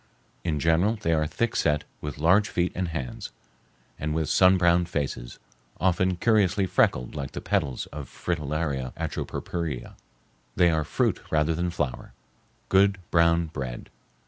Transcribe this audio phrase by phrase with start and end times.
[0.43, 3.29] In general they are thickset, with large feet and hands,
[3.99, 5.37] and with sun browned faces,
[5.79, 9.93] often curiously freckled like the petals of Fritillaria atropurpurea.
[10.55, 13.91] They are fruit rather than flower—good brown bread.